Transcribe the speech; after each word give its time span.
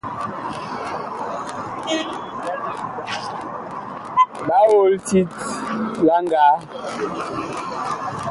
Ɓa 4.47 4.57
ol 4.79 4.93
tit 5.07 5.29
la 6.05 6.15
ngaa. 6.25 6.55